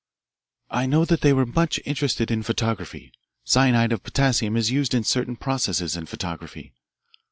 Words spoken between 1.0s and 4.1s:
that they were much interested in photography. Cyanide of